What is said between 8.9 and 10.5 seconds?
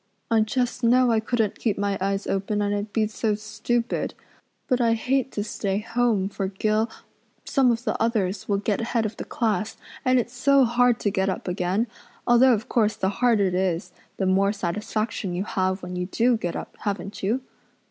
of the class, and it's